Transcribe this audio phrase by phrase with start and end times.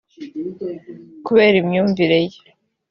[1.25, 2.39] kubera imyumvire ye